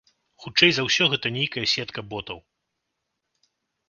[0.43, 2.39] Хутчэй за ўсё гэта нейкая сетка ботаў.